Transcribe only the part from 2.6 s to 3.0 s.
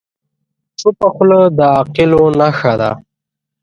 ده.